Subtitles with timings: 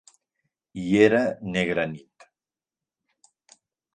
[0.83, 1.19] I era
[1.57, 2.27] negra nit.